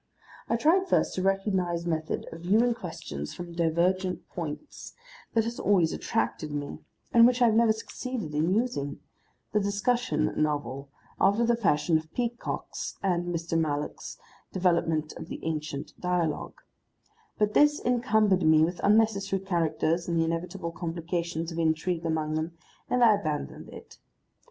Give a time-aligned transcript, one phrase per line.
[0.49, 4.95] I tried first a recognised method of viewing questions from divergent points
[5.35, 6.79] that has always attracted me
[7.13, 8.99] and which I have never succeeded in using,
[9.53, 13.55] the discussion novel, after the fashion of Peacock's (and Mr.
[13.55, 14.17] Mallock's)
[14.51, 16.59] development of the ancient dialogue;
[17.37, 22.53] but this encumbered me with unnecessary characters and the inevitable complication of intrigue among them,
[22.89, 23.99] and I abandoned it.